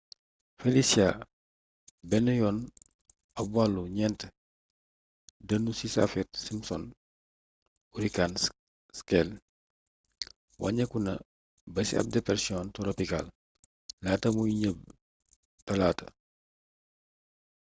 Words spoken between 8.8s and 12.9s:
scale wàññeeku na ba ci ab depersiyon